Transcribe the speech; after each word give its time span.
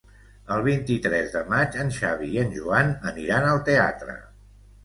El 0.53 0.63
vint-i-tres 0.67 1.29
de 1.35 1.43
maig 1.51 1.77
en 1.85 1.93
Xavi 1.97 2.31
i 2.37 2.41
en 2.45 2.57
Joan 2.57 2.93
aniran 3.13 3.47
al 3.51 3.63
teatre. 3.69 4.19